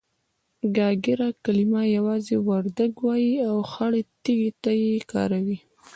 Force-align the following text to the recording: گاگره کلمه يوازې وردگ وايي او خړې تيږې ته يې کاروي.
گاگره 0.75 1.27
کلمه 1.43 1.83
يوازې 1.97 2.35
وردگ 2.47 2.93
وايي 3.07 3.35
او 3.49 3.57
خړې 3.71 4.01
تيږې 4.23 4.51
ته 4.63 4.71
يې 4.81 4.93
کاروي. 5.11 5.57